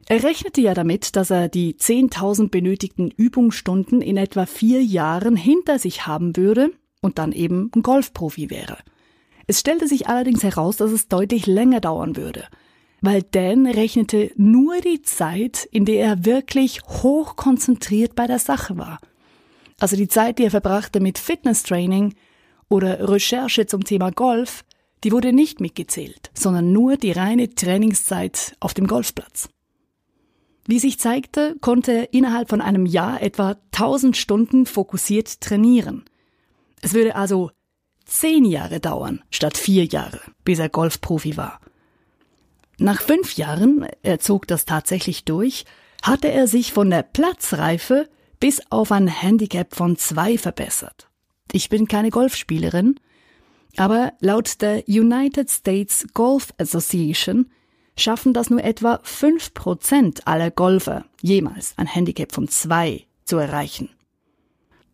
Er 0.06 0.22
rechnete 0.22 0.60
ja 0.60 0.74
damit, 0.74 1.16
dass 1.16 1.30
er 1.30 1.48
die 1.48 1.74
10.000 1.74 2.50
benötigten 2.50 3.10
Übungsstunden 3.10 4.00
in 4.00 4.16
etwa 4.16 4.46
vier 4.46 4.82
Jahren 4.82 5.36
hinter 5.36 5.78
sich 5.78 6.06
haben 6.06 6.36
würde 6.36 6.70
und 7.02 7.18
dann 7.18 7.32
eben 7.32 7.70
ein 7.74 7.82
Golfprofi 7.82 8.48
wäre. 8.48 8.78
Es 9.48 9.60
stellte 9.60 9.88
sich 9.88 10.08
allerdings 10.08 10.44
heraus, 10.44 10.76
dass 10.76 10.92
es 10.92 11.08
deutlich 11.08 11.46
länger 11.46 11.80
dauern 11.80 12.16
würde, 12.16 12.44
weil 13.00 13.22
Dan 13.22 13.66
rechnete 13.66 14.30
nur 14.36 14.78
die 14.82 15.00
Zeit, 15.00 15.66
in 15.72 15.86
der 15.86 16.04
er 16.04 16.24
wirklich 16.26 16.82
hoch 16.82 17.34
konzentriert 17.34 18.14
bei 18.14 18.26
der 18.26 18.38
Sache 18.38 18.76
war. 18.76 19.00
Also 19.80 19.96
die 19.96 20.08
Zeit, 20.08 20.38
die 20.38 20.44
er 20.44 20.50
verbrachte 20.50 21.00
mit 21.00 21.18
Fitnesstraining 21.18 22.14
oder 22.68 23.08
Recherche 23.08 23.64
zum 23.66 23.84
Thema 23.84 24.10
Golf, 24.10 24.64
die 25.02 25.12
wurde 25.12 25.32
nicht 25.32 25.60
mitgezählt, 25.60 26.30
sondern 26.34 26.72
nur 26.72 26.98
die 26.98 27.12
reine 27.12 27.48
Trainingszeit 27.48 28.54
auf 28.60 28.74
dem 28.74 28.86
Golfplatz. 28.86 29.48
Wie 30.66 30.78
sich 30.78 30.98
zeigte, 30.98 31.56
konnte 31.62 31.92
er 31.92 32.12
innerhalb 32.12 32.50
von 32.50 32.60
einem 32.60 32.84
Jahr 32.84 33.22
etwa 33.22 33.56
1000 33.72 34.14
Stunden 34.14 34.66
fokussiert 34.66 35.40
trainieren. 35.40 36.04
Es 36.82 36.92
würde 36.92 37.16
also 37.16 37.50
zehn 38.08 38.44
Jahre 38.44 38.80
dauern, 38.80 39.22
statt 39.30 39.56
vier 39.56 39.84
Jahre, 39.84 40.20
bis 40.44 40.58
er 40.58 40.68
Golfprofi 40.68 41.36
war. 41.36 41.60
Nach 42.78 43.00
fünf 43.00 43.36
Jahren, 43.36 43.86
er 44.02 44.18
zog 44.20 44.46
das 44.46 44.64
tatsächlich 44.64 45.24
durch, 45.24 45.64
hatte 46.02 46.30
er 46.30 46.46
sich 46.46 46.72
von 46.72 46.90
der 46.90 47.02
Platzreife 47.02 48.08
bis 48.40 48.62
auf 48.70 48.92
ein 48.92 49.08
Handicap 49.08 49.74
von 49.74 49.96
zwei 49.96 50.38
verbessert. 50.38 51.08
Ich 51.52 51.68
bin 51.68 51.88
keine 51.88 52.10
Golfspielerin, 52.10 53.00
aber 53.76 54.12
laut 54.20 54.60
der 54.60 54.84
United 54.88 55.50
States 55.50 56.06
Golf 56.14 56.52
Association 56.58 57.50
schaffen 57.96 58.32
das 58.32 58.50
nur 58.50 58.62
etwa 58.62 58.96
5% 59.04 60.22
aller 60.24 60.50
Golfer 60.50 61.04
jemals 61.20 61.74
ein 61.76 61.86
Handicap 61.86 62.32
von 62.32 62.48
2 62.48 63.06
zu 63.24 63.36
erreichen. 63.38 63.90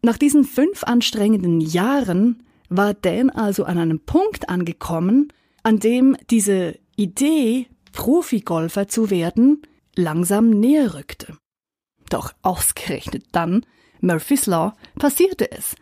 Nach 0.03 0.19
diesen 0.19 0.45
fünf 0.45 0.85
anstrengenden 0.85 1.61
Jahren 1.61 2.43
war 2.77 2.95
Dan 2.95 3.31
also 3.31 3.65
an 3.65 3.79
einem 3.79 4.01
Punkt 4.01 4.49
angekommen, 4.49 5.33
an 5.63 5.79
dem 5.79 6.17
diese 6.31 6.79
Idee, 6.97 7.67
Profigolfer 7.93 8.89
zu 8.89 9.11
werden, 9.11 9.63
langsam 9.95 10.51
näher 10.51 10.95
rückte. 10.95 11.37
Doch 12.11 12.33
ausgerechnet 12.43 13.25
dann, 13.33 13.65
Murphy's 14.01 14.47
Law, 14.47 14.75
passierte 14.99 15.51
es. 15.51 15.77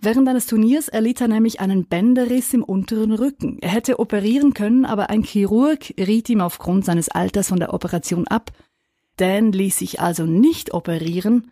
Während 0.00 0.28
eines 0.28 0.46
Turniers 0.46 0.88
erlitt 0.88 1.20
er 1.20 1.28
nämlich 1.28 1.60
einen 1.60 1.86
Bänderriss 1.86 2.54
im 2.54 2.62
unteren 2.62 3.12
Rücken. 3.12 3.58
Er 3.60 3.70
hätte 3.70 3.98
operieren 3.98 4.54
können, 4.54 4.84
aber 4.84 5.10
ein 5.10 5.24
Chirurg 5.24 5.92
riet 5.98 6.28
ihm 6.28 6.40
aufgrund 6.40 6.84
seines 6.84 7.08
Alters 7.08 7.48
von 7.48 7.58
der 7.58 7.74
Operation 7.74 8.26
ab. 8.28 8.52
Dan 9.16 9.50
ließ 9.50 9.78
sich 9.78 10.00
also 10.00 10.24
nicht 10.24 10.72
operieren, 10.72 11.50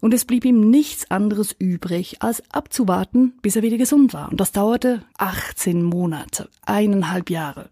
und 0.00 0.14
es 0.14 0.24
blieb 0.24 0.44
ihm 0.44 0.70
nichts 0.70 1.10
anderes 1.10 1.54
übrig, 1.58 2.22
als 2.22 2.42
abzuwarten, 2.52 3.34
bis 3.42 3.56
er 3.56 3.62
wieder 3.62 3.78
gesund 3.78 4.14
war. 4.14 4.30
Und 4.30 4.40
das 4.40 4.52
dauerte 4.52 5.02
18 5.18 5.82
Monate, 5.82 6.48
eineinhalb 6.64 7.30
Jahre. 7.30 7.70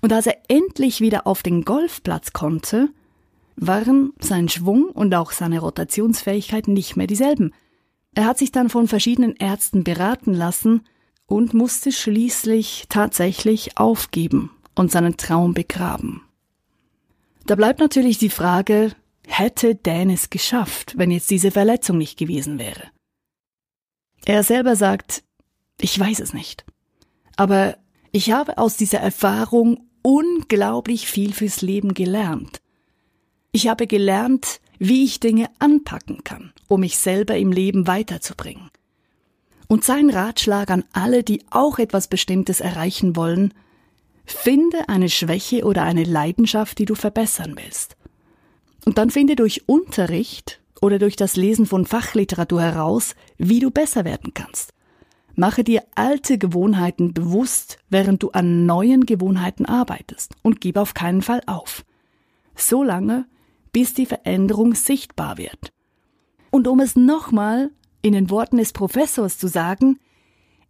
Und 0.00 0.12
als 0.12 0.26
er 0.26 0.38
endlich 0.48 1.00
wieder 1.00 1.26
auf 1.26 1.42
den 1.42 1.64
Golfplatz 1.64 2.32
konnte, 2.32 2.88
waren 3.56 4.12
sein 4.18 4.48
Schwung 4.48 4.84
und 4.84 5.14
auch 5.14 5.32
seine 5.32 5.60
Rotationsfähigkeit 5.60 6.66
nicht 6.66 6.96
mehr 6.96 7.06
dieselben. 7.06 7.52
Er 8.14 8.24
hat 8.24 8.38
sich 8.38 8.50
dann 8.50 8.70
von 8.70 8.88
verschiedenen 8.88 9.36
Ärzten 9.36 9.84
beraten 9.84 10.32
lassen 10.32 10.82
und 11.26 11.54
musste 11.54 11.92
schließlich 11.92 12.86
tatsächlich 12.88 13.78
aufgeben 13.78 14.50
und 14.74 14.90
seinen 14.90 15.16
Traum 15.16 15.54
begraben. 15.54 16.22
Da 17.46 17.54
bleibt 17.54 17.80
natürlich 17.80 18.18
die 18.18 18.30
Frage, 18.30 18.92
hätte 19.30 19.74
Dan 19.74 20.10
es 20.10 20.30
geschafft, 20.30 20.94
wenn 20.96 21.10
jetzt 21.10 21.30
diese 21.30 21.50
Verletzung 21.50 21.98
nicht 21.98 22.18
gewesen 22.18 22.58
wäre? 22.58 22.88
Er 24.24 24.42
selber 24.42 24.76
sagt, 24.76 25.22
ich 25.80 25.98
weiß 25.98 26.20
es 26.20 26.34
nicht. 26.34 26.64
Aber 27.36 27.78
ich 28.12 28.32
habe 28.32 28.58
aus 28.58 28.76
dieser 28.76 28.98
Erfahrung 28.98 29.88
unglaublich 30.02 31.06
viel 31.06 31.32
fürs 31.32 31.62
Leben 31.62 31.94
gelernt. 31.94 32.60
Ich 33.52 33.68
habe 33.68 33.86
gelernt, 33.86 34.60
wie 34.78 35.04
ich 35.04 35.20
Dinge 35.20 35.48
anpacken 35.58 36.24
kann, 36.24 36.52
um 36.68 36.80
mich 36.80 36.98
selber 36.98 37.36
im 37.36 37.52
Leben 37.52 37.86
weiterzubringen. 37.86 38.70
Und 39.68 39.84
sein 39.84 40.10
Ratschlag 40.10 40.70
an 40.70 40.84
alle, 40.92 41.22
die 41.22 41.44
auch 41.50 41.78
etwas 41.78 42.08
Bestimmtes 42.08 42.60
erreichen 42.60 43.14
wollen, 43.16 43.54
finde 44.24 44.88
eine 44.88 45.08
Schwäche 45.08 45.64
oder 45.64 45.82
eine 45.84 46.04
Leidenschaft, 46.04 46.78
die 46.78 46.84
du 46.84 46.94
verbessern 46.94 47.56
willst. 47.56 47.96
Und 48.84 48.98
dann 48.98 49.10
finde 49.10 49.36
durch 49.36 49.68
Unterricht 49.68 50.60
oder 50.80 50.98
durch 50.98 51.16
das 51.16 51.36
Lesen 51.36 51.66
von 51.66 51.84
Fachliteratur 51.84 52.62
heraus, 52.62 53.14
wie 53.38 53.60
du 53.60 53.70
besser 53.70 54.04
werden 54.04 54.32
kannst. 54.34 54.72
Mache 55.34 55.64
dir 55.64 55.84
alte 55.94 56.38
Gewohnheiten 56.38 57.14
bewusst, 57.14 57.78
während 57.88 58.22
du 58.22 58.30
an 58.30 58.66
neuen 58.66 59.06
Gewohnheiten 59.06 59.64
arbeitest 59.64 60.34
und 60.42 60.60
gib 60.60 60.76
auf 60.76 60.94
keinen 60.94 61.22
Fall 61.22 61.42
auf. 61.46 61.84
So 62.56 62.82
lange, 62.82 63.26
bis 63.72 63.94
die 63.94 64.06
Veränderung 64.06 64.74
sichtbar 64.74 65.38
wird. 65.38 65.72
Und 66.50 66.66
um 66.66 66.80
es 66.80 66.96
nochmal 66.96 67.70
in 68.02 68.12
den 68.12 68.30
Worten 68.30 68.56
des 68.56 68.72
Professors 68.72 69.38
zu 69.38 69.46
sagen, 69.46 69.98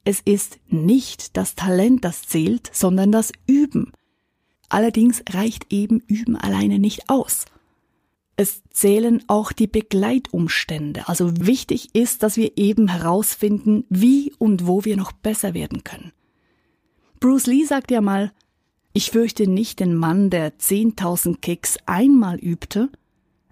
es 0.05 0.21
ist 0.21 0.59
nicht 0.69 1.37
das 1.37 1.55
Talent, 1.55 2.05
das 2.05 2.23
zählt, 2.23 2.71
sondern 2.73 3.13
das 3.13 3.33
Üben. 3.47 3.93
Allerdings 4.69 5.23
reicht 5.31 5.73
eben 5.73 6.01
Üben 6.07 6.37
alleine 6.37 6.79
nicht 6.79 7.09
aus. 7.09 7.45
Es 8.41 8.63
zählen 8.71 9.23
auch 9.27 9.53
die 9.53 9.67
Begleitumstände. 9.67 11.09
Also 11.09 11.31
wichtig 11.47 11.95
ist, 11.95 12.23
dass 12.23 12.39
wir 12.39 12.57
eben 12.57 12.89
herausfinden, 12.89 13.85
wie 13.91 14.33
und 14.39 14.67
wo 14.67 14.83
wir 14.87 14.97
noch 14.97 15.13
besser 15.13 15.53
werden 15.53 15.85
können. 15.85 16.13
Bruce 17.21 17.45
Lee 17.45 17.67
sagt 17.67 17.91
ja 17.91 18.01
mal, 18.01 18.33
ich 18.95 19.11
fürchte 19.11 19.47
nicht 19.47 19.79
den 19.79 19.95
Mann, 19.95 20.31
der 20.31 20.57
10.000 20.57 21.43
Kicks 21.43 21.77
einmal 21.85 22.39
übte, 22.39 22.89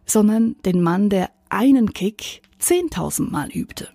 sondern 0.07 0.57
den 0.65 0.81
Mann, 0.81 1.11
der 1.11 1.33
einen 1.51 1.93
Kick 1.93 2.41
10.000 2.59 3.29
Mal 3.29 3.51
übte. 3.51 3.91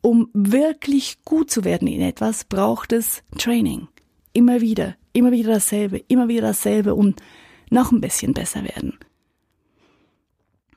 Um 0.00 0.30
wirklich 0.32 1.22
gut 1.26 1.50
zu 1.50 1.62
werden 1.62 1.88
in 1.88 2.00
etwas, 2.00 2.44
braucht 2.44 2.90
es 2.92 3.22
Training. 3.36 3.88
Immer 4.32 4.62
wieder, 4.62 4.96
immer 5.12 5.30
wieder 5.30 5.52
dasselbe, 5.52 5.98
immer 6.08 6.28
wieder 6.28 6.40
dasselbe 6.40 6.94
und 6.94 7.20
noch 7.68 7.92
ein 7.92 8.00
bisschen 8.00 8.32
besser 8.32 8.64
werden. 8.64 8.94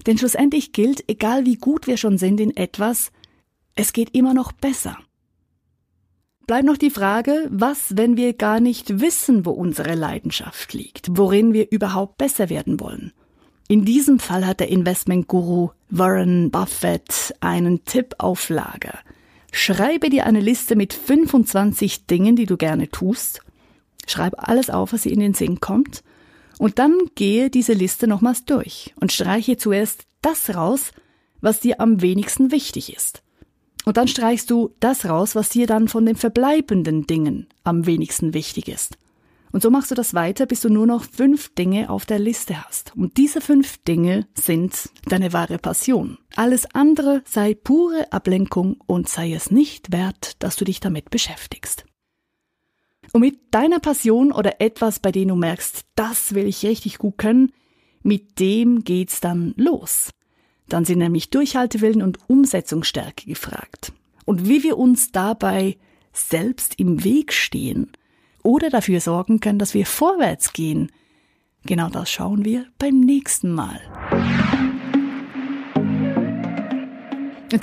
Denn 0.05 0.17
schlussendlich 0.17 0.71
gilt, 0.71 1.03
egal 1.09 1.45
wie 1.45 1.55
gut 1.55 1.87
wir 1.87 1.97
schon 1.97 2.17
sind 2.17 2.39
in 2.39 2.55
etwas, 2.55 3.11
es 3.75 3.93
geht 3.93 4.15
immer 4.15 4.33
noch 4.33 4.51
besser. 4.51 4.97
Bleibt 6.47 6.65
noch 6.65 6.77
die 6.77 6.91
Frage, 6.91 7.47
was, 7.49 7.97
wenn 7.97 8.17
wir 8.17 8.33
gar 8.33 8.59
nicht 8.59 8.99
wissen, 8.99 9.45
wo 9.45 9.51
unsere 9.51 9.95
Leidenschaft 9.95 10.73
liegt, 10.73 11.17
worin 11.17 11.53
wir 11.53 11.71
überhaupt 11.71 12.17
besser 12.17 12.49
werden 12.49 12.79
wollen. 12.79 13.13
In 13.67 13.83
diesem 13.83 14.19
Fall 14.19 14.45
hat 14.45 14.59
der 14.59 14.69
Investmentguru 14.69 15.71
Warren 15.89 16.51
Buffett 16.51 17.33
einen 17.39 17.83
Tipp 17.83 18.13
auf 18.19 18.49
Lager. 18.49 18.99
Schreibe 19.51 20.11
dir 20.11 20.27
eine 20.27 20.39
Liste 20.39 20.75
mit 20.75 20.93
25 20.93 22.05
Dingen, 22.05 22.35
die 22.35 22.45
du 22.45 22.57
gerne 22.57 22.89
tust. 22.89 23.41
Schreib 24.05 24.33
alles 24.37 24.69
auf, 24.69 24.93
was 24.93 25.01
dir 25.01 25.13
in 25.13 25.19
den 25.19 25.33
Sinn 25.33 25.59
kommt. 25.59 26.03
Und 26.57 26.79
dann 26.79 26.97
gehe 27.15 27.49
diese 27.49 27.73
Liste 27.73 28.07
nochmals 28.07 28.45
durch 28.45 28.93
und 28.99 29.11
streiche 29.11 29.57
zuerst 29.57 30.05
das 30.21 30.55
raus, 30.55 30.91
was 31.41 31.59
dir 31.59 31.79
am 31.79 32.01
wenigsten 32.01 32.51
wichtig 32.51 32.95
ist. 32.95 33.21
Und 33.85 33.97
dann 33.97 34.07
streichst 34.07 34.49
du 34.49 34.73
das 34.79 35.05
raus, 35.05 35.35
was 35.35 35.49
dir 35.49 35.67
dann 35.67 35.87
von 35.87 36.05
den 36.05 36.15
verbleibenden 36.15 37.05
Dingen 37.05 37.47
am 37.63 37.85
wenigsten 37.85 38.33
wichtig 38.33 38.67
ist. 38.67 38.97
Und 39.51 39.61
so 39.61 39.69
machst 39.69 39.89
du 39.89 39.95
das 39.95 40.13
weiter, 40.13 40.47
bis 40.47 40.59
du 40.61 40.69
nur 40.69 40.85
noch 40.85 41.05
fünf 41.05 41.53
Dinge 41.55 41.89
auf 41.89 42.05
der 42.05 42.19
Liste 42.19 42.65
hast. 42.65 42.91
Und 42.97 43.15
diese 43.15 43.39
fünf 43.39 43.77
Dinge 43.85 44.27
sind 44.33 44.89
deine 45.05 45.31
wahre 45.31 45.59
Passion. 45.59 46.17
Alles 46.35 46.65
andere 46.73 47.21
sei 47.25 47.53
pure 47.53 48.11
Ablenkung 48.11 48.81
und 48.85 49.07
sei 49.07 49.31
es 49.31 49.51
nicht 49.51 49.93
wert, 49.93 50.43
dass 50.43 50.57
du 50.57 50.65
dich 50.65 50.81
damit 50.81 51.09
beschäftigst. 51.09 51.85
Und 53.15 53.21
mit 53.21 53.39
deiner 53.51 53.79
Passion 53.79 54.33
oder 54.33 54.59
etwas, 54.59 54.99
bei 54.99 55.09
dem 55.09 55.29
du 55.29 55.35
merkst, 55.37 55.85
das 55.95 56.35
will 56.35 56.47
ich 56.47 56.65
richtig 56.65 56.97
gut 56.97 57.17
können, 57.17 57.53
mit 58.03 58.41
dem 58.41 58.83
geht's 58.83 59.21
dann 59.21 59.53
los. 59.55 60.09
Dann 60.67 60.83
sind 60.83 60.99
nämlich 60.99 61.29
Durchhaltewillen 61.29 62.01
und 62.01 62.19
Umsetzungsstärke 62.27 63.25
gefragt. 63.25 63.93
Und 64.25 64.49
wie 64.49 64.63
wir 64.63 64.77
uns 64.77 65.13
dabei 65.13 65.77
selbst 66.11 66.77
im 66.77 67.05
Weg 67.05 67.31
stehen 67.31 67.89
oder 68.43 68.69
dafür 68.69 68.99
sorgen 68.99 69.39
können, 69.39 69.59
dass 69.59 69.73
wir 69.73 69.85
vorwärts 69.85 70.51
gehen, 70.51 70.91
genau 71.65 71.87
das 71.87 72.11
schauen 72.11 72.43
wir 72.43 72.65
beim 72.79 72.99
nächsten 72.99 73.53
Mal. 73.53 73.79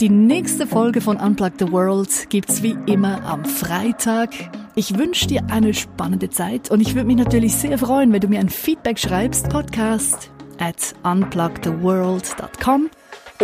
Die 0.00 0.08
nächste 0.08 0.66
Folge 0.66 1.02
von 1.02 1.18
Unplug 1.18 1.52
the 1.58 1.70
World 1.70 2.30
gibt's 2.30 2.62
wie 2.62 2.76
immer 2.86 3.22
am 3.26 3.44
Freitag. 3.44 4.30
Ich 4.74 4.96
wünsche 4.96 5.26
dir 5.26 5.42
eine 5.50 5.74
spannende 5.74 6.30
Zeit 6.30 6.70
und 6.70 6.80
ich 6.80 6.94
würde 6.94 7.06
mich 7.06 7.18
natürlich 7.18 7.54
sehr 7.54 7.76
freuen, 7.76 8.10
wenn 8.10 8.20
du 8.20 8.28
mir 8.28 8.40
ein 8.40 8.48
Feedback 8.48 8.98
schreibst. 8.98 9.50
Podcast 9.50 10.30
at 10.58 10.94
unplugtheworld.com 11.02 12.88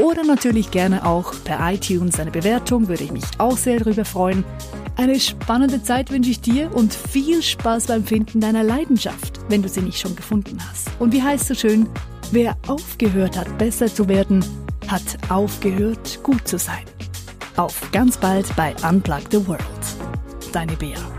oder 0.02 0.24
natürlich 0.24 0.70
gerne 0.70 1.04
auch 1.04 1.34
per 1.44 1.58
iTunes 1.70 2.18
eine 2.18 2.30
Bewertung, 2.30 2.88
würde 2.88 3.04
ich 3.04 3.12
mich 3.12 3.24
auch 3.36 3.58
sehr 3.58 3.80
darüber 3.80 4.06
freuen. 4.06 4.42
Eine 4.96 5.20
spannende 5.20 5.82
Zeit 5.82 6.10
wünsche 6.10 6.30
ich 6.30 6.40
dir 6.40 6.74
und 6.74 6.94
viel 6.94 7.42
Spaß 7.42 7.88
beim 7.88 8.04
Finden 8.04 8.40
deiner 8.40 8.64
Leidenschaft, 8.64 9.38
wenn 9.50 9.60
du 9.60 9.68
sie 9.68 9.82
nicht 9.82 9.98
schon 10.00 10.16
gefunden 10.16 10.58
hast. 10.70 10.88
Und 10.98 11.12
wie 11.12 11.22
heißt 11.22 11.46
so 11.46 11.54
schön, 11.54 11.86
wer 12.32 12.56
aufgehört 12.66 13.36
hat, 13.36 13.58
besser 13.58 13.92
zu 13.92 14.08
werden, 14.08 14.42
hat 14.88 15.02
aufgehört, 15.28 16.20
gut 16.22 16.46
zu 16.46 16.58
sein. 16.58 16.84
Auf 17.56 17.90
ganz 17.92 18.16
bald 18.16 18.54
bei 18.56 18.74
Unplug 18.88 19.22
the 19.30 19.46
World. 19.46 19.62
Deine 20.52 20.76
Bea. 20.76 21.17